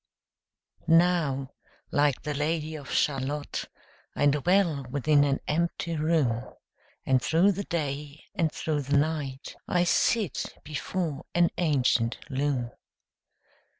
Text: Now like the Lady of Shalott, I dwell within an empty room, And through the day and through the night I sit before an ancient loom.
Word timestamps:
Now 0.87 1.51
like 1.91 2.23
the 2.23 2.33
Lady 2.33 2.73
of 2.75 2.89
Shalott, 2.89 3.65
I 4.15 4.25
dwell 4.25 4.83
within 4.89 5.23
an 5.23 5.41
empty 5.47 5.95
room, 5.95 6.41
And 7.05 7.21
through 7.21 7.51
the 7.51 7.65
day 7.65 8.23
and 8.33 8.51
through 8.51 8.81
the 8.81 8.97
night 8.97 9.55
I 9.67 9.83
sit 9.83 10.55
before 10.63 11.27
an 11.35 11.51
ancient 11.59 12.17
loom. 12.31 12.71